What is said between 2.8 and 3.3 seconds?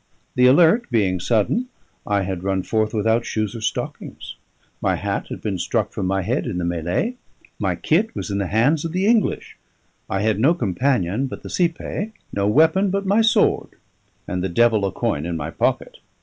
without